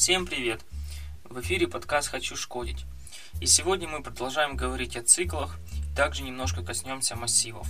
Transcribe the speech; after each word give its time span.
Всем 0.00 0.24
привет! 0.24 0.62
В 1.24 1.42
эфире 1.42 1.68
подкаст 1.68 2.08
«Хочу 2.08 2.34
шкодить». 2.34 2.86
И 3.38 3.44
сегодня 3.44 3.86
мы 3.86 4.02
продолжаем 4.02 4.56
говорить 4.56 4.96
о 4.96 5.02
циклах, 5.02 5.58
также 5.94 6.22
немножко 6.22 6.64
коснемся 6.64 7.16
массивов. 7.16 7.68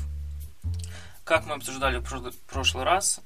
Как 1.24 1.44
мы 1.46 1.54
обсуждали 1.54 1.98
в 1.98 2.32
прошлый 2.46 2.84
раз, 2.84 3.20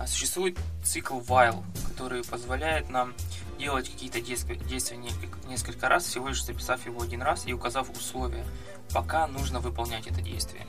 а, 0.00 0.08
существует 0.08 0.58
цикл 0.82 1.20
while, 1.20 1.62
который 1.88 2.24
позволяет 2.24 2.88
нам 2.90 3.14
делать 3.60 3.88
какие-то 3.88 4.20
действия, 4.20 4.56
действия 4.56 4.98
несколько 5.46 5.88
раз, 5.88 6.04
всего 6.04 6.26
лишь 6.26 6.44
записав 6.44 6.84
его 6.84 7.00
один 7.00 7.22
раз 7.22 7.46
и 7.46 7.52
указав 7.52 7.90
условия, 7.90 8.44
пока 8.92 9.28
нужно 9.28 9.60
выполнять 9.60 10.08
это 10.08 10.20
действие. 10.20 10.66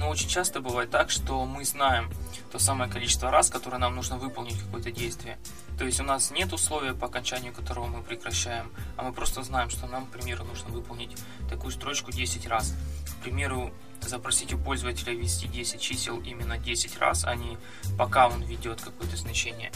Но 0.00 0.08
очень 0.08 0.30
часто 0.30 0.62
бывает 0.62 0.90
так, 0.90 1.10
что 1.10 1.44
мы 1.44 1.62
знаем 1.62 2.10
то 2.50 2.58
самое 2.58 2.90
количество 2.90 3.30
раз, 3.30 3.50
которое 3.50 3.76
нам 3.76 3.94
нужно 3.94 4.16
выполнить 4.16 4.58
какое-то 4.58 4.90
действие. 4.90 5.38
То 5.78 5.84
есть 5.84 6.00
у 6.00 6.04
нас 6.04 6.30
нет 6.30 6.54
условия, 6.54 6.94
по 6.94 7.06
окончанию 7.06 7.52
которого 7.52 7.86
мы 7.86 8.02
прекращаем, 8.02 8.72
а 8.96 9.02
мы 9.02 9.12
просто 9.12 9.42
знаем, 9.42 9.68
что 9.68 9.86
нам, 9.86 10.06
к 10.06 10.10
примеру, 10.10 10.44
нужно 10.44 10.70
выполнить 10.70 11.14
такую 11.50 11.70
строчку 11.70 12.12
10 12.12 12.46
раз. 12.46 12.74
К 13.18 13.22
примеру, 13.22 13.74
запросить 14.00 14.54
у 14.54 14.58
пользователя 14.58 15.12
ввести 15.12 15.48
10 15.48 15.78
чисел 15.78 16.18
именно 16.22 16.56
10 16.56 16.98
раз, 16.98 17.26
а 17.26 17.34
не 17.34 17.58
пока 17.98 18.28
он 18.28 18.42
ведет 18.44 18.80
какое-то 18.80 19.18
значение. 19.18 19.70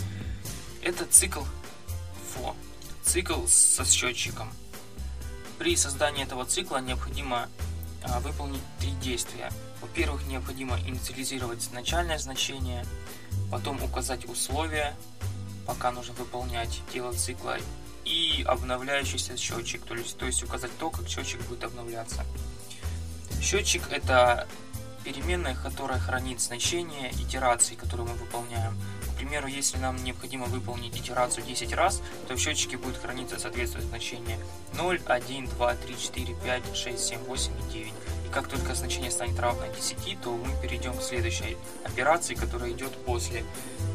Это 0.81 1.05
цикл 1.05 1.43
for, 2.35 2.57
цикл 3.03 3.47
со 3.47 3.85
счетчиком. 3.85 4.51
При 5.59 5.77
создании 5.77 6.25
этого 6.25 6.47
цикла 6.47 6.79
необходимо 6.79 7.47
а, 8.03 8.21
выполнить 8.21 8.63
три 8.81 8.93
действия. 8.93 9.51
Во-первых, 9.85 10.27
необходимо 10.27 10.81
инициализировать 10.81 11.71
начальное 11.75 12.17
значение, 12.17 12.87
потом 13.51 13.83
указать 13.83 14.25
условия, 14.25 14.97
пока 15.67 15.93
нужно 15.93 16.15
выполнять 16.15 16.81
тело 16.91 17.13
цикла, 17.13 17.59
и 18.07 18.43
обновляющийся 18.47 19.37
счетчик, 19.37 19.83
то 19.85 19.95
есть, 19.95 20.17
то 20.17 20.25
есть 20.25 20.43
указать 20.43 20.71
то, 20.79 20.89
как 20.89 21.07
счетчик 21.07 21.43
будет 21.43 21.65
обновляться. 21.65 22.25
Счетчик 23.43 23.83
это 23.91 24.49
переменная, 25.05 25.55
которая 25.55 25.99
хранит 25.99 26.41
значение 26.41 27.13
итераций, 27.13 27.77
которые 27.77 28.09
мы 28.09 28.15
выполняем. 28.15 28.75
К 29.13 29.17
примеру, 29.19 29.49
если 29.49 29.77
нам 29.77 30.03
необходимо 30.03 30.47
выполнить 30.47 30.97
итерацию 30.97 31.45
10 31.45 31.75
раз, 31.75 32.01
то 32.27 32.35
в 32.35 32.39
счетчике 32.39 32.79
будет 32.79 32.97
храниться 32.97 33.39
соответствующее 33.39 33.91
значение 33.91 34.39
0, 34.79 35.03
1, 35.05 35.47
2, 35.47 35.75
3, 35.75 35.99
4, 35.99 36.35
5, 36.43 36.75
6, 36.75 36.99
7, 36.99 37.19
8 37.25 37.53
и 37.53 37.73
9 37.73 37.93
как 38.35 38.49
только 38.49 38.75
значение 38.75 39.13
станет 39.13 39.39
равно 39.39 39.65
10, 39.69 40.21
то 40.21 40.31
мы 40.31 40.61
перейдем 40.61 40.93
к 40.99 41.03
следующей 41.03 41.57
операции, 41.85 42.35
которая 42.35 42.73
идет 42.73 42.93
после 43.05 43.45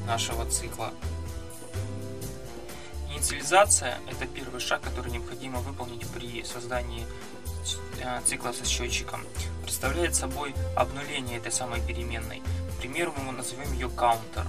нашего 0.08 0.50
цикла. 0.50 0.94
Инициализация– 3.12 4.00
это 4.10 4.26
первый 4.26 4.62
шаг, 4.62 4.80
который 4.82 5.12
необходимо 5.12 5.60
выполнить 5.60 6.08
при 6.08 6.42
создании 6.46 7.06
э, 8.02 8.22
цикла 8.26 8.54
со 8.54 8.64
счетчиком. 8.64 9.26
Представляет 9.64 10.16
собой 10.16 10.56
обнуление 10.74 11.38
этой 11.38 11.52
самой 11.52 11.82
переменной. 11.82 12.42
К 12.78 12.80
примеру, 12.80 13.14
мы 13.18 13.34
назовем 13.34 13.74
ее 13.74 13.88
counter. 13.88 14.48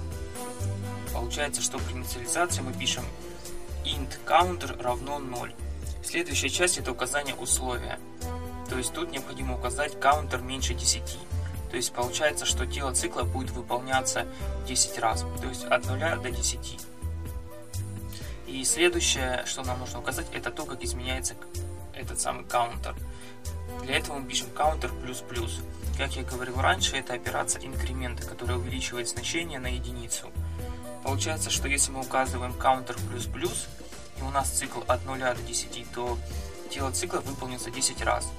Получается, 1.11 1.61
что 1.61 1.79
при 1.79 1.95
инициализации 1.95 2.61
мы 2.61 2.71
пишем 2.71 3.03
int 3.83 4.17
counter 4.25 4.81
равно 4.81 5.19
0. 5.19 5.53
Следующая 6.01 6.49
часть– 6.49 6.77
это 6.79 6.93
указание 6.93 7.35
условия. 7.35 7.99
То 8.71 8.77
есть 8.77 8.93
тут 8.93 9.11
необходимо 9.11 9.55
указать 9.55 9.99
каунтер 9.99 10.41
меньше 10.41 10.73
10. 10.73 11.03
То 11.69 11.75
есть 11.75 11.91
получается, 11.91 12.45
что 12.45 12.65
тело 12.65 12.95
цикла 12.95 13.23
будет 13.23 13.51
выполняться 13.51 14.25
10 14.65 14.97
раз. 14.99 15.25
То 15.41 15.49
есть 15.49 15.65
от 15.65 15.85
0 15.85 15.99
до 15.99 16.31
10. 16.31 16.79
И 18.47 18.63
следующее, 18.63 19.43
что 19.45 19.63
нам 19.63 19.79
нужно 19.79 19.99
указать, 19.99 20.27
это 20.31 20.51
то, 20.51 20.65
как 20.65 20.81
изменяется 20.85 21.35
этот 21.93 22.21
самый 22.21 22.45
каунтер. 22.45 22.95
Для 23.83 23.97
этого 23.97 24.19
мы 24.19 24.29
пишем 24.29 24.47
counter 24.55 24.89
плюс 25.01 25.19
плюс. 25.19 25.59
Как 25.97 26.13
я 26.15 26.23
говорил 26.23 26.55
раньше, 26.55 26.95
это 26.95 27.13
операция 27.13 27.65
инкремента, 27.65 28.25
которая 28.25 28.57
увеличивает 28.57 29.09
значение 29.09 29.59
на 29.59 29.67
единицу. 29.67 30.31
Получается, 31.03 31.49
что 31.49 31.67
если 31.67 31.91
мы 31.91 31.99
указываем 31.99 32.53
counter 32.53 32.97
плюс 33.09 33.25
плюс, 33.25 33.67
и 34.17 34.21
у 34.21 34.29
нас 34.29 34.49
цикл 34.49 34.79
от 34.87 35.05
0 35.05 35.19
до 35.19 35.35
10, 35.45 35.91
то 35.93 36.17
тело 36.69 36.89
цикла 36.93 37.19
выполнится 37.19 37.69
10 37.69 38.01
раз. 38.03 38.31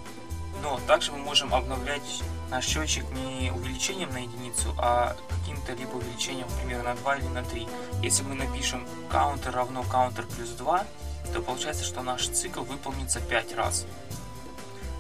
Но 0.61 0.79
также 0.87 1.13
мы 1.13 1.19
можем 1.19 1.55
обновлять 1.55 2.23
наш 2.51 2.67
счетчик 2.67 3.05
не 3.13 3.51
увеличением 3.51 4.13
на 4.13 4.19
единицу, 4.19 4.75
а 4.79 5.17
каким-то 5.31 5.73
либо 5.73 5.97
увеличением, 5.97 6.47
например, 6.49 6.83
на 6.83 6.95
2 6.95 7.17
или 7.17 7.29
на 7.29 7.43
3. 7.43 7.67
Если 8.03 8.23
мы 8.23 8.35
напишем 8.35 8.87
counter 9.11 9.51
равно 9.51 9.81
counter 9.83 10.27
плюс 10.37 10.51
2, 10.51 10.85
то 11.33 11.41
получается, 11.41 11.85
что 11.85 12.03
наш 12.03 12.29
цикл 12.29 12.63
выполнится 12.63 13.21
5 13.21 13.55
раз. 13.55 13.87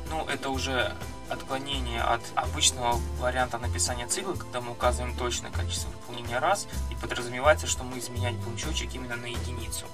Ну, 0.08 0.24
это 0.26 0.50
уже 0.50 0.94
отклонение 1.28 2.02
от 2.02 2.20
обычного 2.34 3.00
варианта 3.18 3.58
написания 3.58 4.06
цикла, 4.06 4.34
когда 4.34 4.60
мы 4.60 4.72
указываем 4.72 5.16
точное 5.16 5.50
количество 5.50 5.90
выполнения 5.90 6.38
раз, 6.38 6.66
и 6.90 6.94
подразумевается, 6.94 7.66
что 7.66 7.84
мы 7.84 7.98
изменять 7.98 8.34
будем 8.36 8.58
счетчик 8.58 8.94
именно 8.94 9.16
на 9.16 9.26
единицу. 9.26 9.86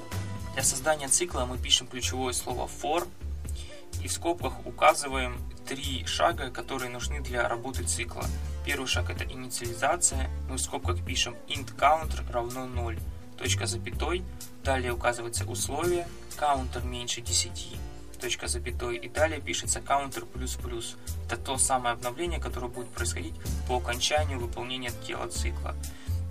Для 0.54 0.62
создания 0.62 1.08
цикла 1.08 1.44
мы 1.44 1.58
пишем 1.58 1.86
ключевое 1.86 2.32
слово 2.32 2.68
for, 2.68 3.06
и 4.02 4.08
в 4.08 4.12
скобках 4.12 4.66
указываем 4.66 5.38
три 5.66 6.04
шага, 6.06 6.50
которые 6.50 6.90
нужны 6.90 7.20
для 7.20 7.48
работы 7.48 7.84
цикла. 7.84 8.24
Первый 8.64 8.86
шаг 8.86 9.10
это 9.10 9.24
инициализация, 9.24 10.30
мы 10.48 10.56
в 10.56 10.60
скобках 10.60 11.04
пишем 11.04 11.36
int 11.48 11.74
counter 11.76 12.30
равно 12.32 12.66
0, 12.66 12.98
точка 13.36 13.66
запятой, 13.66 14.24
далее 14.64 14.92
указывается 14.92 15.44
условие, 15.44 16.06
counter 16.38 16.84
меньше 16.84 17.20
10, 17.20 17.76
точка 18.20 18.48
запятой, 18.48 18.96
и 18.96 19.08
далее 19.08 19.40
пишется 19.40 19.80
counter 19.80 20.26
плюс 20.26 20.54
плюс. 20.56 20.96
Это 21.26 21.36
то 21.36 21.58
самое 21.58 21.94
обновление, 21.94 22.40
которое 22.40 22.68
будет 22.68 22.88
происходить 22.88 23.34
по 23.66 23.76
окончанию 23.76 24.38
выполнения 24.38 24.92
тела 25.06 25.28
цикла. 25.28 25.74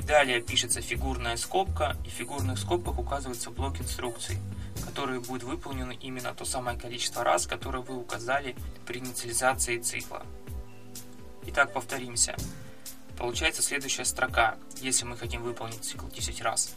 Далее 0.07 0.41
пишется 0.41 0.81
фигурная 0.81 1.35
скобка, 1.37 1.97
и 2.05 2.09
в 2.09 2.13
фигурных 2.13 2.57
скобках 2.57 2.97
указывается 2.97 3.51
блок 3.51 3.79
инструкций 3.81 4.37
которой 4.85 5.19
будет 5.19 5.43
выполнено 5.43 5.91
именно 5.91 6.33
то 6.33 6.45
самое 6.45 6.77
количество 6.77 7.23
раз, 7.23 7.47
которое 7.47 7.79
вы 7.79 7.97
указали 7.97 8.55
при 8.85 8.99
инициализации 8.99 9.79
цикла. 9.79 10.25
Итак, 11.47 11.73
повторимся. 11.73 12.35
Получается 13.17 13.61
следующая 13.61 14.05
строка, 14.05 14.57
если 14.81 15.05
мы 15.05 15.17
хотим 15.17 15.41
выполнить 15.41 15.83
цикл 15.83 16.07
10 16.07 16.41
раз. 16.41 16.75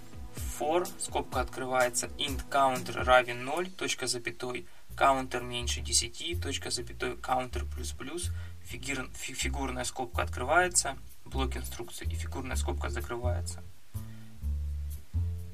For, 0.58 0.88
скобка 0.98 1.40
открывается, 1.40 2.06
int 2.18 2.48
counter 2.48 3.02
равен 3.02 3.44
0, 3.44 3.70
точка 3.70 4.06
запятой, 4.06 4.66
counter 4.96 5.42
меньше 5.42 5.80
10, 5.80 6.40
точка 6.40 6.70
запятой, 6.70 7.12
counter 7.16 7.66
плюс 7.74 7.92
плюс, 7.92 8.30
фигур, 8.62 9.08
фигурная 9.14 9.84
скобка 9.84 10.22
открывается, 10.22 10.96
блок 11.24 11.56
инструкции 11.56 12.06
и 12.10 12.14
фигурная 12.14 12.56
скобка 12.56 12.90
закрывается. 12.90 13.62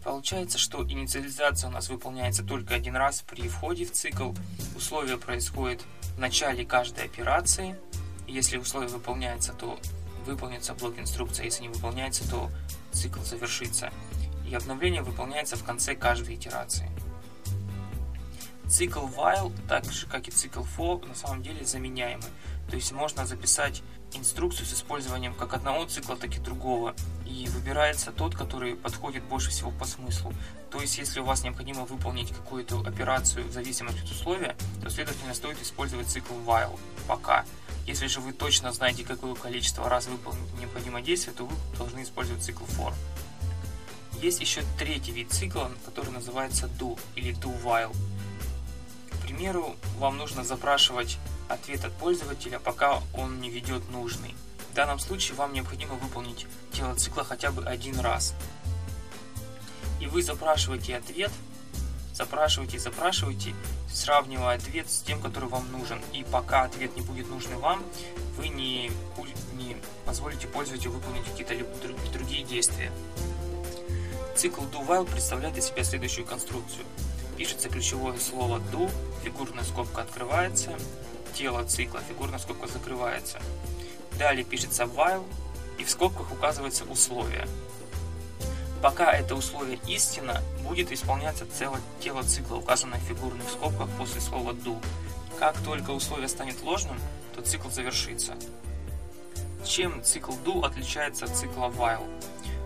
Получается, 0.07 0.57
что 0.57 0.85
инициализация 0.85 1.69
у 1.69 1.73
нас 1.73 1.89
выполняется 1.89 2.45
только 2.45 2.77
один 2.77 2.95
раз 2.95 3.23
при 3.23 3.49
входе 3.49 3.85
в 3.85 3.91
цикл. 3.91 4.35
Условие 4.77 5.17
происходит 5.17 5.83
в 6.15 6.21
начале 6.21 6.65
каждой 6.65 7.07
операции. 7.07 7.77
Если 8.29 8.57
условие 8.57 8.89
выполняется, 8.89 9.53
то 9.53 9.81
выполнится 10.25 10.75
блок 10.75 10.97
инструкции. 11.01 11.47
Если 11.47 11.63
не 11.63 11.71
выполняется, 11.71 12.23
то 12.31 12.53
цикл 12.93 13.21
завершится. 13.23 13.93
И 14.49 14.55
обновление 14.55 15.03
выполняется 15.03 15.57
в 15.57 15.65
конце 15.65 15.97
каждой 15.97 16.37
итерации. 16.37 16.89
Цикл 18.69 19.09
while, 19.09 19.53
так 19.67 19.87
же 19.87 20.07
как 20.07 20.29
и 20.29 20.31
цикл 20.31 20.63
for, 20.63 21.05
на 21.05 21.17
самом 21.17 21.43
деле 21.43 21.65
заменяемый. 21.65 22.31
То 22.71 22.77
есть 22.77 22.93
можно 22.93 23.27
записать 23.27 23.83
инструкцию 24.17 24.67
с 24.67 24.73
использованием 24.75 25.35
как 25.35 25.55
одного 25.55 25.85
цикла, 25.87 26.17
так 26.17 26.35
и 26.37 26.41
другого. 26.41 26.95
И 27.25 27.47
выбирается 27.49 28.13
тот, 28.13 28.35
который 28.35 28.77
подходит 28.77 29.25
больше 29.25 29.51
всего 29.51 29.71
по 29.71 29.85
смыслу. 29.85 30.33
То 30.71 30.81
есть, 30.81 30.99
если 30.99 31.21
у 31.21 31.25
вас 31.25 31.45
необходимо 31.45 31.85
выполнить 31.85 32.33
какую-то 32.33 32.81
операцию 32.81 33.47
в 33.47 33.53
зависимости 33.53 34.01
от 34.01 34.11
условия, 34.11 34.57
то, 34.83 34.91
следовательно, 34.91 35.35
стоит 35.35 35.61
использовать 35.63 36.09
цикл 36.09 36.35
while, 36.47 36.79
пока. 37.07 37.45
Если 37.87 38.09
же 38.09 38.21
вы 38.21 38.33
точно 38.33 38.73
знаете, 38.73 39.05
какое 39.05 39.35
количество 39.35 39.89
раз 39.89 40.07
выполнить 40.07 40.53
необходимое 40.59 41.03
действие, 41.03 41.35
то 41.37 41.47
вы 41.47 41.55
должны 41.79 42.03
использовать 42.03 42.43
цикл 42.43 42.65
for. 42.65 42.93
Есть 44.21 44.41
еще 44.41 44.63
третий 44.79 45.13
вид 45.13 45.31
цикла, 45.31 45.71
который 45.85 46.11
называется 46.11 46.67
do 46.79 46.99
или 47.15 47.35
do 47.35 47.55
while. 47.63 47.95
К 49.13 49.17
примеру, 49.23 49.77
вам 49.99 50.17
нужно 50.17 50.43
запрашивать 50.43 51.19
ответ 51.49 51.85
от 51.85 51.93
пользователя, 51.93 52.59
пока 52.59 53.03
он 53.15 53.41
не 53.41 53.51
ведет 53.51 53.89
нужный. 53.91 54.35
В 54.71 54.75
данном 54.75 54.99
случае 54.99 55.37
вам 55.37 55.53
необходимо 55.53 55.95
выполнить 55.95 56.47
тело 56.73 56.95
цикла 56.95 57.25
хотя 57.25 57.51
бы 57.51 57.65
один 57.65 57.99
раз. 58.01 58.35
И 60.01 60.07
вы 60.07 60.23
запрашиваете 60.23 60.97
ответ, 60.97 61.33
запрашиваете, 62.13 62.79
запрашиваете, 62.79 63.55
сравнивая 63.91 64.57
ответ 64.57 64.91
с 64.91 65.01
тем, 65.01 65.21
который 65.21 65.49
вам 65.49 65.71
нужен. 65.73 66.01
И 66.13 66.25
пока 66.25 66.65
ответ 66.65 66.95
не 66.97 67.03
будет 67.03 67.29
нужный 67.29 67.57
вам, 67.57 67.83
вы 68.37 68.49
не, 68.49 68.91
не 69.55 69.77
позволите 70.05 70.47
пользователю 70.47 70.93
выполнить 70.93 71.25
какие-то 71.25 71.55
другие 72.13 72.45
действия. 72.45 72.93
Цикл 74.37 74.63
do-while 74.65 75.11
представляет 75.11 75.57
из 75.57 75.67
себя 75.67 75.83
следующую 75.83 76.27
конструкцию. 76.27 76.85
Пишется 77.39 77.69
ключевое 77.69 78.19
слово 78.19 78.59
do, 78.73 78.91
фигурная 79.23 79.65
скобка 79.65 80.03
открывается, 80.03 80.79
тело 81.37 81.65
цикла, 81.65 82.01
фигурная 82.09 82.39
скобка 82.39 82.67
закрывается. 82.67 83.41
Далее 84.19 84.45
пишется 84.45 84.85
while, 84.85 85.25
и 85.79 85.85
в 85.85 85.91
скобках 85.91 86.33
указывается 86.33 86.85
условие. 86.85 87.47
Пока 88.83 89.13
это 89.13 89.35
условие 89.35 89.79
истина, 89.87 90.43
будет 90.63 90.93
исполняться 90.93 91.47
целое 91.47 91.81
тело 92.01 92.23
цикла, 92.23 92.57
указанное 92.57 92.99
в 93.01 93.03
фигурных 93.03 93.49
скобках 93.51 93.89
после 93.99 94.21
слова 94.21 94.53
do. 94.53 94.83
Как 95.39 95.59
только 95.63 95.91
условие 95.91 96.29
станет 96.29 96.63
ложным, 96.63 96.99
то 97.35 97.43
цикл 97.43 97.69
завершится. 97.69 98.35
Чем 99.65 100.03
цикл 100.03 100.33
do 100.45 100.65
отличается 100.65 101.27
от 101.27 101.37
цикла 101.37 101.67
while? 101.67 102.07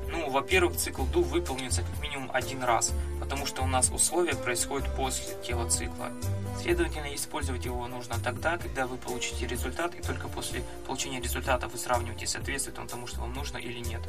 Ну, 0.08 0.30
во-первых, 0.30 0.76
цикл 0.76 1.02
do 1.02 1.22
выполнится 1.22 1.82
как 1.82 2.00
минимум 2.02 2.30
один 2.32 2.62
раз, 2.62 2.92
потому 3.20 3.46
что 3.46 3.62
у 3.62 3.66
нас 3.66 3.90
условие 3.90 4.36
происходит 4.36 4.94
после 4.94 5.34
тела 5.42 5.68
цикла. 5.68 6.10
Следовательно, 6.58 7.14
использовать 7.14 7.64
его 7.64 7.86
нужно 7.88 8.18
тогда, 8.18 8.58
когда 8.58 8.86
вы 8.86 8.96
получите 8.96 9.46
результат, 9.46 9.94
и 9.94 10.02
только 10.02 10.28
после 10.28 10.62
получения 10.86 11.20
результата 11.20 11.68
вы 11.68 11.78
сравниваете, 11.78 12.26
соответствует 12.26 12.78
он 12.78 12.86
тому, 12.86 13.06
что 13.06 13.20
вам 13.20 13.32
нужно 13.32 13.58
или 13.58 13.78
нет. 13.80 14.00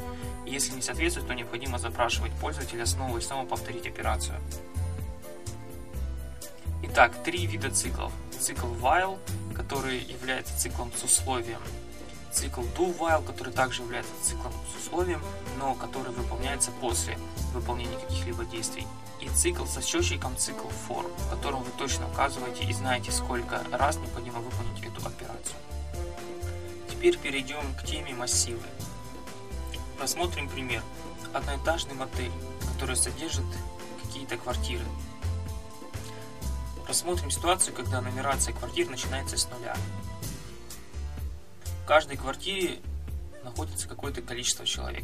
Если 0.45 0.75
не 0.75 0.81
соответствует, 0.81 1.27
то 1.27 1.33
необходимо 1.33 1.79
запрашивать 1.79 2.31
пользователя 2.33 2.85
снова 2.85 3.17
и 3.17 3.21
снова 3.21 3.45
повторить 3.45 3.88
операцию. 3.88 4.38
Итак, 6.83 7.23
три 7.23 7.45
вида 7.45 7.71
циклов. 7.71 8.11
Цикл 8.38 8.67
while, 8.67 9.19
который 9.55 9.99
является 9.99 10.57
циклом 10.59 10.91
с 10.93 11.03
условием 11.03 11.59
цикл 12.31 12.62
do 12.62 12.98
while, 12.98 13.24
который 13.24 13.54
также 13.54 13.83
является 13.83 14.12
циклом 14.22 14.54
с 14.72 14.86
условием, 14.86 15.22
но 15.57 15.75
который 15.75 16.12
выполняется 16.12 16.72
после 16.72 17.18
выполнения 17.54 17.98
каких-либо 17.98 18.45
действий. 18.45 18.88
И 19.19 19.30
цикл 19.30 19.66
со 19.66 19.81
счетчиком 19.81 20.36
цикл 20.38 20.68
for, 20.88 21.12
в 21.16 21.30
котором 21.30 21.63
вы 21.63 21.72
точно 21.78 22.07
указываете 22.07 22.63
и 22.63 22.74
знаете, 22.74 23.12
сколько 23.12 23.63
раз 23.72 23.98
необходимо 23.98 24.39
выполнить 24.39 24.83
эту 24.83 25.06
операцию. 25.06 25.56
Теперь 26.89 27.18
перейдем 27.18 27.75
к 27.75 27.86
теме 27.86 28.13
массивы. 28.13 28.63
Рассмотрим 30.00 30.50
пример. 30.50 30.81
Одноэтажный 31.34 31.94
мотель, 31.94 32.31
который 32.74 32.95
содержит 32.95 33.45
какие-то 34.04 34.38
квартиры. 34.38 34.84
Рассмотрим 36.88 37.30
ситуацию, 37.30 37.75
когда 37.75 38.01
нумерация 38.01 38.54
квартир 38.54 38.89
начинается 38.89 39.38
с 39.38 39.48
нуля 39.50 39.75
каждой 41.91 42.15
квартире 42.15 42.79
находится 43.43 43.85
какое-то 43.85 44.21
количество 44.21 44.65
человек. 44.65 45.03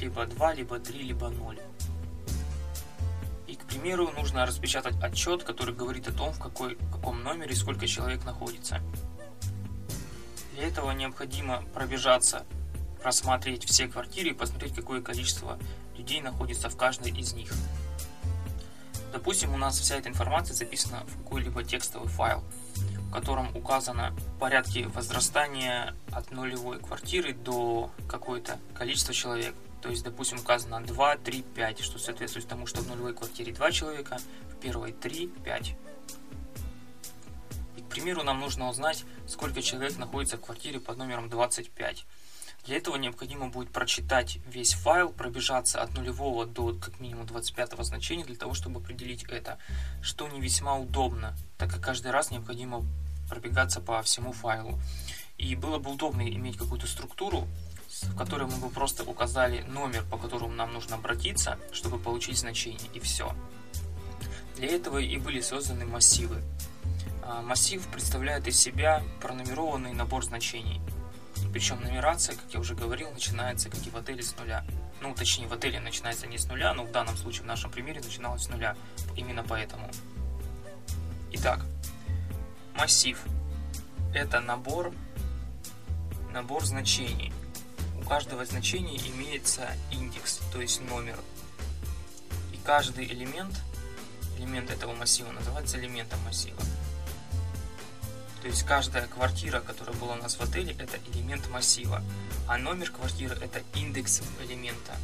Либо 0.00 0.26
2, 0.26 0.54
либо 0.54 0.80
3, 0.80 0.98
либо 0.98 1.28
0. 1.28 1.60
И, 3.46 3.54
к 3.54 3.64
примеру, 3.66 4.10
нужно 4.10 4.44
распечатать 4.44 5.00
отчет, 5.00 5.44
который 5.44 5.76
говорит 5.76 6.08
о 6.08 6.12
том, 6.12 6.32
в, 6.32 6.40
какой, 6.40 6.74
в 6.74 6.90
каком 6.90 7.22
номере 7.22 7.54
сколько 7.54 7.86
человек 7.86 8.24
находится. 8.24 8.80
Для 10.54 10.64
этого 10.66 10.90
необходимо 10.90 11.62
пробежаться, 11.72 12.44
просмотреть 13.00 13.64
все 13.66 13.86
квартиры 13.86 14.30
и 14.30 14.34
посмотреть, 14.34 14.74
какое 14.74 15.00
количество 15.02 15.56
людей 15.96 16.20
находится 16.20 16.68
в 16.68 16.76
каждой 16.76 17.12
из 17.12 17.32
них. 17.34 17.52
Допустим, 19.12 19.54
у 19.54 19.56
нас 19.56 19.78
вся 19.78 19.98
эта 19.98 20.08
информация 20.08 20.56
записана 20.56 21.04
в 21.06 21.22
какой-либо 21.22 21.62
текстовый 21.62 22.08
файл– 22.08 22.42
котором 23.14 23.54
указано 23.54 24.12
порядки 24.40 24.90
возрастания 24.92 25.94
от 26.10 26.32
нулевой 26.32 26.80
квартиры 26.80 27.32
до 27.32 27.92
какое-то 28.08 28.58
количество 28.74 29.14
человек. 29.14 29.54
То 29.82 29.88
есть, 29.88 30.02
допустим, 30.02 30.40
указано 30.40 30.84
2, 30.84 31.16
3, 31.18 31.42
5, 31.42 31.80
что 31.80 31.98
соответствует 32.00 32.48
тому, 32.48 32.66
что 32.66 32.80
в 32.82 32.88
нулевой 32.88 33.14
квартире 33.14 33.52
2 33.52 33.70
человека, 33.70 34.18
в 34.50 34.56
первой 34.56 34.92
3, 34.92 35.28
5. 35.28 35.76
И, 37.76 37.80
к 37.82 37.86
примеру, 37.86 38.24
нам 38.24 38.40
нужно 38.40 38.68
узнать, 38.68 39.04
сколько 39.28 39.62
человек 39.62 39.96
находится 39.96 40.36
в 40.36 40.40
квартире 40.40 40.80
под 40.80 40.96
номером 40.96 41.28
25. 41.28 42.04
Для 42.64 42.78
этого 42.78 42.96
необходимо 42.96 43.48
будет 43.48 43.70
прочитать 43.70 44.38
весь 44.46 44.72
файл, 44.72 45.10
пробежаться 45.10 45.82
от 45.82 45.92
нулевого 45.94 46.46
до 46.46 46.72
как 46.74 46.98
минимум 46.98 47.26
25 47.26 47.84
значения 47.84 48.24
для 48.24 48.36
того, 48.36 48.54
чтобы 48.54 48.80
определить 48.80 49.24
это, 49.24 49.58
что 50.00 50.28
не 50.28 50.40
весьма 50.40 50.76
удобно, 50.76 51.36
так 51.58 51.70
как 51.70 51.82
каждый 51.82 52.10
раз 52.10 52.30
необходимо 52.30 52.86
пробегаться 53.28 53.80
по 53.80 54.00
всему 54.02 54.32
файлу. 54.32 54.80
И 55.36 55.54
было 55.56 55.78
бы 55.78 55.90
удобно 55.90 56.22
иметь 56.22 56.56
какую-то 56.56 56.86
структуру, 56.86 57.46
в 58.02 58.16
которой 58.16 58.46
мы 58.46 58.56
бы 58.56 58.70
просто 58.70 59.04
указали 59.04 59.60
номер, 59.62 60.02
по 60.10 60.16
которому 60.16 60.54
нам 60.54 60.72
нужно 60.72 60.96
обратиться, 60.96 61.58
чтобы 61.70 61.98
получить 61.98 62.38
значение, 62.38 62.88
и 62.94 63.00
все. 63.00 63.34
Для 64.56 64.68
этого 64.68 64.98
и 64.98 65.18
были 65.18 65.40
созданы 65.40 65.84
массивы. 65.84 66.42
А, 67.22 67.42
массив 67.42 67.86
представляет 67.88 68.46
из 68.46 68.58
себя 68.58 69.02
пронумерованный 69.20 69.92
набор 69.92 70.24
значений. 70.24 70.80
Причем 71.54 71.80
нумерация, 71.80 72.34
как 72.34 72.52
я 72.52 72.58
уже 72.58 72.74
говорил, 72.74 73.12
начинается, 73.12 73.70
как 73.70 73.86
и 73.86 73.88
в 73.88 73.96
отеле, 73.96 74.24
с 74.24 74.36
нуля. 74.36 74.64
Ну, 75.00 75.14
точнее, 75.14 75.46
в 75.46 75.52
отеле 75.52 75.78
начинается 75.78 76.26
не 76.26 76.36
с 76.36 76.46
нуля, 76.48 76.74
но 76.74 76.82
в 76.82 76.90
данном 76.90 77.16
случае, 77.16 77.44
в 77.44 77.46
нашем 77.46 77.70
примере, 77.70 78.00
начиналось 78.00 78.42
с 78.42 78.48
нуля. 78.48 78.76
Именно 79.14 79.44
поэтому. 79.44 79.88
Итак, 81.30 81.64
Массив– 82.74 83.22
это 84.14 84.40
набор, 84.40 84.92
набор 86.32 86.64
значений. 86.64 87.32
У 88.00 88.04
каждого 88.04 88.44
значения 88.44 88.96
имеется 88.96 89.68
индекс, 89.92 90.40
то 90.52 90.60
есть 90.60 90.80
номер. 90.80 91.16
И 92.52 92.56
каждый 92.64 93.04
элемент, 93.04 93.54
элемент 94.38 94.70
этого 94.72 94.92
массива 94.92 95.30
называется 95.30 95.78
элементом 95.78 96.18
массива. 96.24 96.60
То 98.44 98.48
есть 98.48 98.64
каждая 98.64 99.06
квартира, 99.06 99.60
которая 99.60 99.96
была 99.96 100.12
у 100.12 100.16
нас 100.16 100.34
в 100.34 100.42
отеле, 100.42 100.76
это 100.78 100.98
элемент 101.14 101.48
массива, 101.48 102.02
а 102.46 102.58
номер 102.58 102.90
квартиры 102.90 103.34
это 103.36 103.62
индекс 103.74 104.20
элемента. 104.38 104.94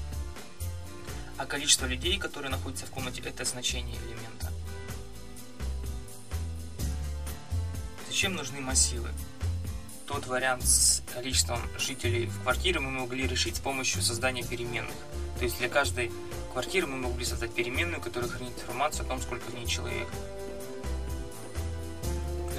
А 1.38 1.46
количество 1.46 1.86
людей, 1.86 2.18
которые 2.18 2.50
находятся 2.50 2.84
в 2.84 2.90
комнате, 2.90 3.22
это 3.24 3.46
значение 3.46 3.96
элемента. 3.96 4.52
Зачем 8.08 8.34
нужны 8.34 8.60
массивы? 8.60 9.08
Тот 10.06 10.26
вариант 10.26 10.66
с 10.66 11.02
количеством 11.14 11.60
жителей 11.78 12.26
в 12.26 12.42
квартире 12.42 12.80
мы 12.80 12.90
могли 12.90 13.26
решить 13.26 13.56
с 13.56 13.60
помощью 13.60 14.02
создания 14.02 14.42
переменных. 14.42 14.96
То 15.38 15.44
есть 15.44 15.56
для 15.56 15.70
каждой 15.70 16.12
квартиры 16.52 16.86
мы 16.86 16.98
могли 16.98 17.24
создать 17.24 17.54
переменную, 17.54 18.02
которая 18.02 18.28
хранит 18.28 18.52
информацию 18.58 19.06
о 19.06 19.08
том, 19.08 19.22
сколько 19.22 19.50
в 19.50 19.54
ней 19.54 19.66
человек. 19.66 20.08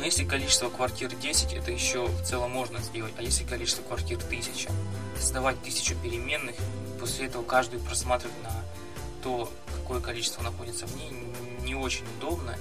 Но 0.02 0.06
если 0.06 0.26
количество 0.26 0.72
квартир 0.72 1.14
10, 1.14 1.54
это 1.54 1.70
еще 1.70 2.08
в 2.08 2.24
целом 2.24 2.50
можно 2.50 2.80
сделать. 2.80 3.14
А 3.20 3.22
если 3.22 3.44
количество 3.44 3.84
квартир 3.84 4.18
1000, 4.18 4.72
создавать 5.16 5.58
1000 5.60 5.94
переменных, 5.94 6.56
после 7.00 7.28
этого 7.28 7.44
каждую 7.44 7.84
просматривать 7.84 8.34
на 8.42 8.64
то, 9.22 9.48
какое 9.72 10.02
количество 10.02 10.42
находится 10.42 10.88
в 10.88 10.96
ней, 10.96 11.12
не 11.62 11.76
очень 11.76 12.04
удобно 12.18 12.58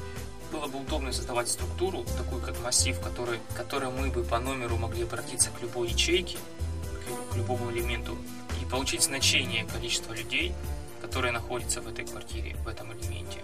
было 0.53 0.67
бы 0.67 0.81
удобно 0.81 1.13
создавать 1.13 1.49
структуру, 1.49 2.05
такую 2.19 2.43
как 2.43 2.61
массив, 2.61 3.01
который, 3.01 3.39
который 3.57 3.89
мы 3.89 4.11
бы 4.11 4.23
по 4.23 4.39
номеру 4.39 4.77
могли 4.77 5.05
обратиться 5.05 5.49
к 5.51 5.63
любой 5.63 5.89
ячейке, 5.89 6.37
к, 6.37 7.33
к 7.33 7.37
любому 7.37 7.73
элементу, 7.73 8.19
и 8.61 8.67
получить 8.67 9.03
значение 9.03 9.65
количества 9.65 10.13
людей, 10.13 10.53
которые 11.01 11.33
находятся 11.33 11.81
в 11.81 11.89
этой 11.89 12.05
квартире, 12.05 12.55
в 12.57 12.69
этом 12.69 12.93
элементе. 12.93 13.41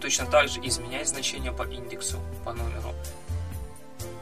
Точно 0.00 0.26
так 0.26 0.48
же 0.48 0.60
изменять 0.60 1.08
значение 1.08 1.52
по 1.52 1.62
индексу, 1.62 2.20
по 2.44 2.52
номеру. 2.52 2.94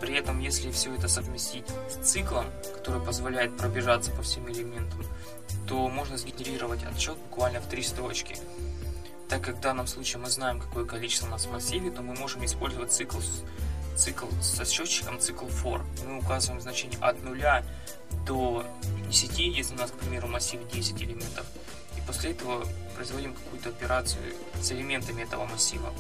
При 0.01 0.15
этом, 0.15 0.41
если 0.41 0.71
все 0.71 0.95
это 0.95 1.09
совместить 1.09 1.67
с 1.89 2.07
циклом, 2.07 2.47
который 2.75 3.01
позволяет 3.01 3.57
пробежаться 3.57 4.11
по 4.11 4.23
всем 4.23 4.51
элементам, 4.51 5.05
то 5.67 5.89
можно 5.89 6.17
сгенерировать 6.19 6.85
отчет 6.85 7.17
буквально 7.17 7.61
в 7.61 7.69
три 7.69 7.83
строчки– 7.83 8.37
так 9.29 9.43
как 9.43 9.57
в 9.57 9.61
данном 9.61 9.87
случае 9.87 10.21
мы 10.21 10.29
знаем, 10.29 10.61
какое 10.61 10.85
количество 10.85 11.27
у 11.27 11.31
нас 11.31 11.47
в 11.47 11.53
массиве, 11.53 11.91
то 11.91 12.03
мы 12.03 12.15
можем 12.15 12.45
использовать 12.45 12.93
цикл, 12.93 13.19
цикл 13.97 14.27
со 14.43 14.65
счетчиком, 14.65 15.19
цикл 15.19 15.47
for. 15.47 15.83
Мы 16.07 16.19
указываем 16.19 16.61
значение 16.61 16.99
от 17.01 17.23
0 17.23 17.65
до 18.27 18.65
10, 19.09 19.39
если 19.39 19.75
у 19.75 19.79
нас, 19.79 19.91
к 19.91 19.95
примеру, 19.95 20.29
массив 20.29 20.61
10 20.71 21.03
элементов. 21.03 21.47
После 22.07 22.33
этого 22.33 22.67
производим 22.95 23.35
какую-то 23.35 23.71
операцию 23.71 24.35
с 24.61 24.71
элементами 24.73 25.23
этого 25.23 25.47
массива. 25.47 25.93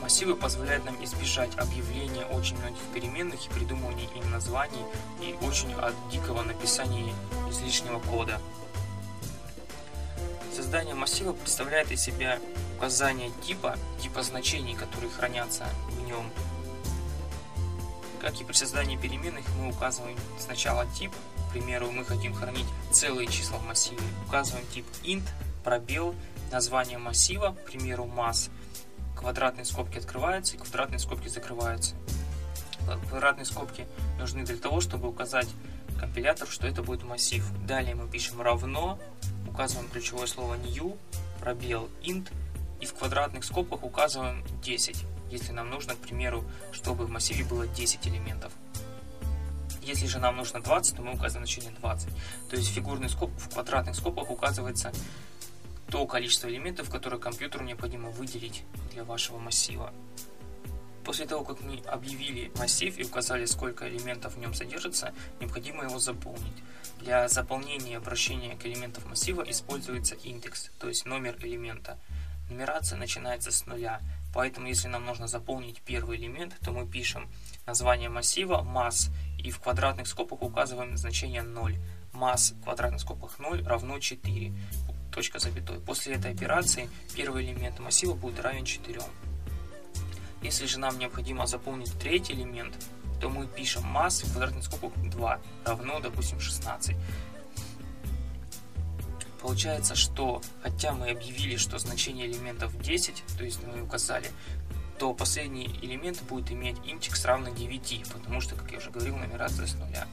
Массивы 0.00 0.34
позволяют 0.34 0.84
нам 0.84 1.02
избежать 1.04 1.56
объявления 1.56 2.24
очень 2.26 2.58
многих 2.58 2.82
переменных 2.92 3.46
и 3.46 3.50
придумывания 3.50 4.08
им 4.16 4.30
названий 4.32 4.84
и 5.20 5.36
очень 5.42 5.72
от 5.74 5.94
дикого 6.10 6.42
написания 6.42 7.14
излишнего 7.48 8.00
кода. 8.00 8.40
Создание 10.54 10.94
массива 10.94 11.32
представляет 11.32 11.92
из 11.92 12.00
себя 12.00 12.40
указание 12.76 13.30
типа, 13.46 13.78
типа 14.00 14.24
значений, 14.24 14.74
которые 14.74 15.10
хранятся 15.10 15.66
в 15.90 16.04
нем. 16.04 16.28
Как 18.20 18.40
и 18.40 18.44
при 18.44 18.54
создании 18.54 18.96
переменных, 18.96 19.44
мы 19.58 19.70
указываем 19.70 20.18
сначала 20.38 20.84
тип, 20.98 21.12
к 21.52 21.54
примеру, 21.54 21.90
мы 21.90 22.02
хотим 22.02 22.32
хранить 22.32 22.64
целые 22.90 23.28
числа 23.28 23.58
в 23.58 23.66
массиве, 23.66 24.00
указываем 24.26 24.66
тип 24.68 24.86
int, 25.02 25.22
пробел, 25.62 26.14
название 26.50 26.96
массива, 26.96 27.50
к 27.50 27.66
примеру, 27.66 28.06
масс, 28.06 28.48
квадратные 29.14 29.66
скобки 29.66 29.98
открываются 29.98 30.54
и 30.54 30.58
квадратные 30.58 30.98
скобки 30.98 31.28
закрываются. 31.28 31.94
Квадратные 33.10 33.44
скобки 33.44 33.86
нужны 34.18 34.44
для 34.44 34.56
того, 34.56 34.80
чтобы 34.80 35.08
указать 35.08 35.48
компилятору, 36.00 36.50
что 36.50 36.66
это 36.66 36.82
будет 36.82 37.02
массив. 37.02 37.44
Далее 37.66 37.94
мы 37.94 38.08
пишем 38.08 38.40
равно, 38.40 38.98
указываем 39.46 39.90
ключевое 39.90 40.28
слово 40.28 40.54
new, 40.54 40.96
пробел 41.38 41.90
int 42.02 42.32
и 42.80 42.86
в 42.86 42.94
квадратных 42.94 43.44
скобках 43.44 43.84
указываем 43.84 44.42
10, 44.62 45.04
если 45.30 45.52
нам 45.52 45.68
нужно, 45.68 45.96
к 45.96 45.98
примеру, 45.98 46.46
чтобы 46.72 47.04
в 47.04 47.10
массиве 47.10 47.44
было 47.44 47.66
10 47.66 48.06
элементов. 48.06 48.54
Если 49.82 50.06
же 50.06 50.18
нам 50.18 50.36
нужно 50.36 50.62
20, 50.62 50.96
то 50.96 51.02
мы 51.02 51.14
указываем 51.14 51.46
значение 51.46 51.72
20. 51.80 52.08
То 52.50 52.56
есть 52.56 52.72
фигурный 52.72 53.08
скоб, 53.08 53.30
в 53.36 53.48
квадратных 53.52 53.96
скобках 53.96 54.30
указывается 54.30 54.92
то 55.90 56.06
количество 56.06 56.48
элементов, 56.48 56.88
которые 56.88 57.20
компьютеру 57.20 57.64
необходимо 57.64 58.08
выделить 58.10 58.64
для 58.92 59.04
вашего 59.04 59.38
массива. 59.38 59.92
После 61.04 61.26
того, 61.26 61.44
как 61.44 61.60
мы 61.60 61.82
объявили 61.86 62.52
массив 62.56 62.96
и 62.96 63.04
указали, 63.04 63.44
сколько 63.44 63.88
элементов 63.88 64.34
в 64.34 64.38
нем 64.38 64.54
содержится, 64.54 65.12
необходимо 65.40 65.84
его 65.84 65.98
заполнить. 65.98 66.62
Для 67.00 67.28
заполнения 67.28 67.96
обращения 67.96 68.56
к 68.56 68.64
элементам 68.64 69.02
массива 69.08 69.42
используется 69.42 70.14
индекс, 70.14 70.70
то 70.78 70.88
есть 70.88 71.04
номер 71.04 71.36
элемента. 71.42 71.98
Нумерация 72.48 72.98
начинается 72.98 73.50
с 73.50 73.66
нуля, 73.66 74.00
поэтому 74.32 74.68
если 74.68 74.88
нам 74.88 75.04
нужно 75.04 75.26
заполнить 75.26 75.82
первый 75.82 76.16
элемент, 76.16 76.56
то 76.64 76.70
мы 76.70 76.86
пишем 76.86 77.28
название 77.66 78.08
массива 78.08 78.62
масс 78.62 79.10
и 79.42 79.50
в 79.50 79.60
квадратных 79.60 80.06
скобках 80.06 80.42
указываем 80.42 80.96
значение 80.96 81.42
0. 81.42 81.76
Масс 82.12 82.52
в 82.52 82.62
квадратных 82.62 83.00
скобках 83.00 83.38
0 83.38 83.64
равно 83.64 83.98
4. 83.98 84.52
Точка 85.12 85.38
запятой. 85.38 85.80
После 85.80 86.14
этой 86.14 86.32
операции 86.32 86.88
первый 87.14 87.44
элемент 87.44 87.78
массива 87.78 88.14
будет 88.14 88.40
равен 88.40 88.64
4. 88.64 89.00
Если 90.42 90.66
же 90.66 90.78
нам 90.78 90.98
необходимо 90.98 91.46
заполнить 91.46 91.92
третий 91.98 92.32
элемент, 92.32 92.74
то 93.20 93.28
мы 93.28 93.46
пишем 93.46 93.84
масс 93.84 94.22
в 94.22 94.32
квадратных 94.32 94.64
скобках 94.64 94.92
2 94.96 95.40
равно, 95.64 96.00
допустим, 96.00 96.40
16. 96.40 96.96
Получается, 99.40 99.96
что 99.96 100.40
хотя 100.62 100.92
мы 100.92 101.10
объявили, 101.10 101.56
что 101.56 101.78
значение 101.78 102.26
элементов 102.30 102.80
10, 102.80 103.24
то 103.36 103.44
есть 103.44 103.60
мы 103.64 103.82
указали, 103.82 104.28
то 105.02 105.12
последний 105.12 105.66
элемент 105.82 106.22
будет 106.28 106.52
иметь 106.52 106.76
индекс 106.86 107.24
равный 107.24 107.52
9, 107.52 108.04
потому 108.12 108.40
что, 108.40 108.54
как 108.54 108.70
я 108.70 108.78
уже 108.78 108.90
говорил, 108.90 109.16
нумерация 109.16 109.66
с 109.66 109.74
нуля. 109.74 110.06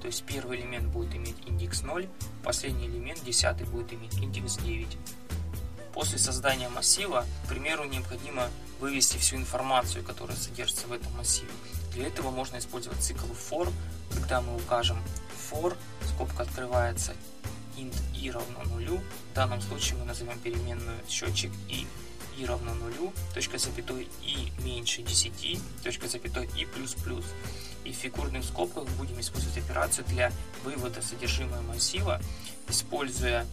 То 0.00 0.08
есть 0.08 0.24
первый 0.24 0.58
элемент 0.58 0.88
будет 0.88 1.14
иметь 1.14 1.36
индекс 1.46 1.82
0, 1.82 2.08
последний 2.42 2.88
элемент, 2.88 3.22
10, 3.22 3.68
будет 3.68 3.92
иметь 3.92 4.14
индекс 4.18 4.56
9. 4.56 4.98
После 5.94 6.18
создания 6.18 6.68
массива, 6.70 7.24
к 7.44 7.50
примеру, 7.50 7.84
необходимо 7.84 8.48
вывести 8.80 9.16
всю 9.16 9.36
информацию, 9.36 10.02
которая 10.02 10.36
содержится 10.36 10.88
в 10.88 10.92
этом 10.92 11.16
массиве. 11.16 11.52
Для 11.92 12.08
этого 12.08 12.32
можно 12.32 12.58
использовать 12.58 12.98
цикл 12.98 13.26
for, 13.26 13.72
когда 14.12 14.40
мы 14.40 14.56
укажем 14.56 14.98
for, 15.52 15.76
скобка 16.16 16.42
открывается, 16.42 17.12
int 17.76 17.94
i 18.20 18.28
равно 18.32 18.64
нулю. 18.64 19.00
В 19.30 19.34
данном 19.36 19.60
случае 19.60 20.00
мы 20.00 20.04
назовем 20.04 20.36
переменную 20.40 20.98
счетчик 21.08 21.52
i 21.68 21.86
и 22.38 22.46
равно 22.46 22.74
нулю, 22.74 23.12
точка 23.34 23.58
запятой 23.58 24.08
и 24.22 24.52
меньше 24.62 25.02
10, 25.02 25.58
точка 25.82 26.08
запятой 26.08 26.48
и 26.56 26.64
плюс 26.64 26.94
плюс. 26.94 27.24
И 27.84 27.92
в 27.92 27.96
фигурных 27.96 28.44
скобках 28.44 28.84
будем 28.98 29.20
использовать 29.20 29.58
операцию 29.58 30.04
для 30.08 30.32
вывода 30.64 31.02
содержимого 31.02 31.60
массива, 31.62 32.20
используя 32.68 33.46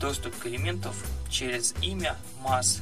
доступ 0.00 0.36
к 0.38 0.46
элементам 0.46 0.94
через 1.30 1.74
имя 1.82 2.16
масс 2.42 2.80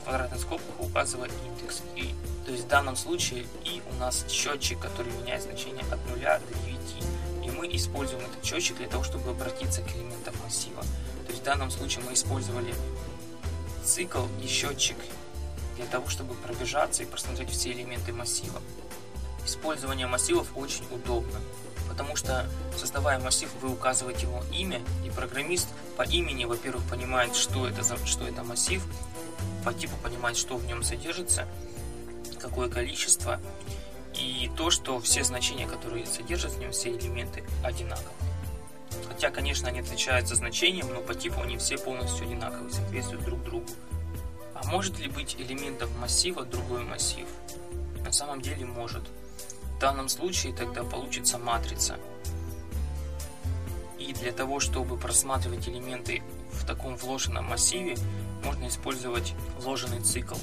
в 0.00 0.04
квадратных 0.04 0.40
скобках 0.40 0.80
указывая 0.80 1.30
индекс 1.46 1.82
и. 1.96 2.14
То 2.44 2.52
есть 2.52 2.64
в 2.64 2.68
данном 2.68 2.94
случае 2.96 3.46
и 3.64 3.82
у 3.90 3.94
нас 3.94 4.26
счетчик, 4.28 4.78
который 4.78 5.10
меняет 5.12 5.42
значение 5.42 5.82
от 5.90 5.98
0 6.10 6.18
до 6.20 6.40
9. 6.66 6.78
И 7.44 7.50
мы 7.50 7.74
используем 7.74 8.22
этот 8.22 8.44
счетчик 8.44 8.76
для 8.76 8.88
того, 8.88 9.02
чтобы 9.02 9.30
обратиться 9.30 9.82
к 9.82 9.88
элементам 9.96 10.34
массива. 10.42 10.82
То 10.82 11.30
есть 11.30 11.40
в 11.40 11.44
данном 11.44 11.70
случае 11.70 12.04
мы 12.04 12.12
использовали 12.12 12.74
цикл 13.84 14.26
и 14.42 14.46
счетчик 14.46 14.96
для 15.76 15.86
того, 15.86 16.08
чтобы 16.08 16.34
пробежаться 16.34 17.02
и 17.02 17.06
просмотреть 17.06 17.50
все 17.50 17.72
элементы 17.72 18.12
массива. 18.12 18.60
Использование 19.44 20.06
массивов 20.06 20.48
очень 20.56 20.84
удобно, 20.90 21.38
потому 21.88 22.16
что 22.16 22.48
создавая 22.76 23.18
массив, 23.18 23.50
вы 23.60 23.70
указываете 23.70 24.22
его 24.22 24.42
имя, 24.52 24.80
и 25.04 25.10
программист 25.10 25.68
по 25.96 26.02
имени, 26.02 26.44
во-первых, 26.44 26.84
понимает, 26.84 27.36
что 27.36 27.68
это, 27.68 27.82
за, 27.82 28.04
что 28.06 28.26
это 28.26 28.42
массив, 28.42 28.82
по 29.64 29.72
типу 29.72 29.96
понимает, 30.02 30.36
что 30.36 30.56
в 30.56 30.66
нем 30.66 30.82
содержится, 30.82 31.46
какое 32.40 32.68
количество, 32.68 33.40
и 34.14 34.50
то, 34.56 34.70
что 34.70 35.00
все 35.00 35.24
значения, 35.24 35.66
которые 35.66 36.06
содержат 36.06 36.52
в 36.52 36.58
нем, 36.58 36.72
все 36.72 36.90
элементы 36.90 37.44
одинаковы. 37.62 38.10
Хотя, 39.14 39.30
конечно, 39.30 39.68
они 39.68 39.78
отличаются 39.78 40.34
значением, 40.34 40.88
но 40.92 41.00
по 41.00 41.14
типу 41.14 41.40
они 41.40 41.56
все 41.56 41.78
полностью 41.78 42.26
одинаковые, 42.26 42.72
соответствуют 42.72 43.24
друг 43.24 43.44
другу. 43.44 43.66
А 44.54 44.64
может 44.66 44.98
ли 44.98 45.08
быть 45.08 45.36
элементом 45.38 45.88
массива 46.00 46.44
другой 46.44 46.82
массив? 46.82 47.26
На 48.04 48.10
самом 48.10 48.42
деле 48.42 48.66
может. 48.66 49.04
В 49.76 49.78
данном 49.78 50.08
случае 50.08 50.52
тогда 50.52 50.82
получится 50.82 51.38
матрица. 51.38 51.96
И 53.98 54.12
для 54.14 54.32
того, 54.32 54.58
чтобы 54.58 54.96
просматривать 54.96 55.68
элементы 55.68 56.20
в 56.50 56.66
таком 56.66 56.96
вложенном 56.96 57.44
массиве, 57.44 57.96
можно 58.42 58.66
использовать 58.66 59.32
вложенный 59.58 60.00
цикл. 60.00 60.36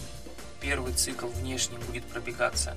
Первый 0.62 0.94
цикл 0.94 1.28
внешний 1.28 1.78
будет 1.78 2.06
пробегаться 2.06 2.74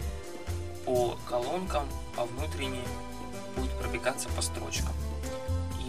по 0.84 1.16
колонкам, 1.28 1.88
а 2.16 2.24
внутренний 2.24 2.84
будет 3.56 3.70
пробегаться 3.78 4.28
по 4.30 4.42
строчкам 4.42 4.92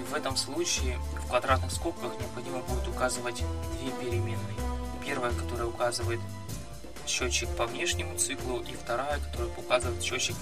в 0.04 0.14
этом 0.14 0.36
случае 0.36 0.98
в 1.24 1.28
квадратных 1.28 1.72
скобках 1.72 2.12
необходимо 2.20 2.60
будет 2.60 2.88
указывать 2.88 3.44
две 3.80 3.92
переменные. 3.92 4.56
Первая, 5.06 5.32
которая 5.32 5.68
указывает 5.68 6.20
счетчик 7.08 7.50
по 7.56 7.66
внешнему 7.66 8.18
циклу, 8.18 8.60
и 8.62 8.74
вторая, 8.74 9.20
которая 9.20 9.50
указывает 9.58 10.02
счетчик 10.04 10.36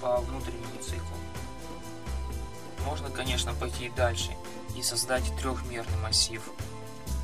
по 0.00 0.18
внутреннему 0.18 0.82
циклу. 0.82 1.16
Можно, 2.84 3.10
конечно, 3.10 3.54
пойти 3.54 3.90
дальше 3.90 4.30
и 4.76 4.82
создать 4.82 5.24
трехмерный 5.40 5.98
массив. 5.98 6.42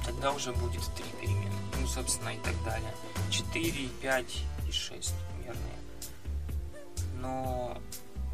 Тогда 0.05 0.33
уже 0.33 0.53
будет 0.53 0.83
три 0.95 1.05
переменные, 1.21 1.53
ну, 1.81 1.87
собственно, 1.87 2.31
и 2.31 2.39
так 2.39 2.55
далее. 2.65 2.93
4, 3.31 3.89
5 4.01 4.25
и 4.69 4.73
6 4.73 5.15
мерные. 5.45 5.79
Но 7.17 7.79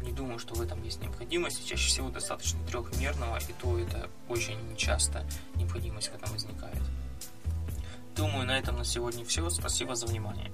не 0.03 0.11
думаю, 0.11 0.39
что 0.39 0.53
в 0.53 0.61
этом 0.61 0.83
есть 0.83 1.01
необходимость. 1.01 1.67
Чаще 1.67 1.87
всего 1.87 2.09
достаточно 2.09 2.59
трехмерного, 2.67 3.37
и 3.37 3.53
то 3.61 3.77
это 3.77 4.09
очень 4.29 4.57
часто 4.75 5.25
необходимость 5.55 6.09
в 6.09 6.15
этом 6.15 6.31
возникает. 6.31 6.81
Думаю, 8.15 8.45
на 8.45 8.57
этом 8.57 8.77
на 8.77 8.85
сегодня 8.85 9.25
все. 9.25 9.49
Спасибо 9.49 9.95
за 9.95 10.05
внимание. 10.05 10.51